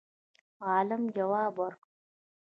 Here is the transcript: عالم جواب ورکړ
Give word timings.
عالم 0.67 1.03
جواب 1.15 1.53
ورکړ 1.59 1.73